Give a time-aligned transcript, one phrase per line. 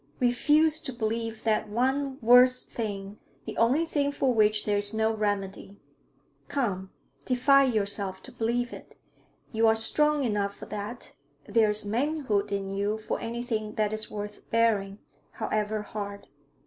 [0.19, 5.13] Refuse to believe that one worst thing, the only thing for which there is no
[5.13, 5.79] remedy.
[6.47, 6.89] Come,
[7.23, 8.95] defy yourself to believe it!
[9.51, 11.13] You are strong enough for that;
[11.45, 14.97] there is manhood in you for anything that is worth bearing,
[15.33, 16.27] however hard.'